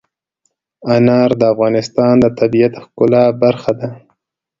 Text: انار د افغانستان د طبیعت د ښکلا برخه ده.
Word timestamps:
انار 0.93 1.31
د 1.41 1.41
افغانستان 1.53 2.13
د 2.19 2.25
طبیعت 2.39 2.71
د 2.75 2.81
ښکلا 2.85 3.23
برخه 3.43 3.71
ده. 3.79 3.89